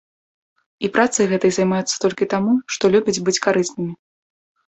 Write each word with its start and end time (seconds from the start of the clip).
І 0.87 0.89
працай 0.95 1.25
гэтай 1.33 1.51
займаюцца 1.57 1.95
толькі 2.05 2.29
таму, 2.33 2.53
што 2.77 2.83
любяць 2.95 3.17
быць 3.27 3.37
карыснымі. 3.49 3.93